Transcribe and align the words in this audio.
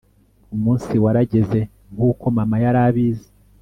umunsi 0.55 0.93
warageze, 1.03 1.59
nkuko 1.93 2.25
mama 2.37 2.55
yari 2.63 2.79
abizi 2.87 3.29